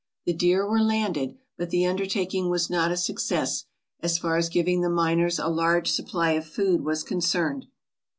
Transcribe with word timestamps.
The 0.25 0.33
deer 0.33 0.67
were 0.67 0.81
landed, 0.81 1.37
but 1.59 1.69
the 1.69 1.85
undertaking 1.85 2.49
was 2.49 2.71
not 2.71 2.89
a 2.89 2.97
success, 2.97 3.65
as 3.99 4.17
far 4.17 4.35
as 4.35 4.49
giving 4.49 4.81
the 4.81 4.89
miners 4.89 5.37
a 5.37 5.47
large 5.47 5.91
supply 5.91 6.31
of 6.31 6.47
food 6.47 6.83
was 6.83 7.03
concerned. 7.03 7.67